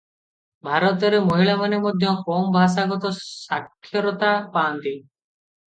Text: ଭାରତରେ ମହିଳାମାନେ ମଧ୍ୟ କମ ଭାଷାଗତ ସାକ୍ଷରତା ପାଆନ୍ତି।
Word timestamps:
ଭାରତରେ 0.67 1.19
ମହିଳାମାନେ 1.27 1.79
ମଧ୍ୟ 1.83 2.15
କମ 2.31 2.49
ଭାଷାଗତ 2.57 3.13
ସାକ୍ଷରତା 3.21 4.35
ପାଆନ୍ତି। 4.59 4.99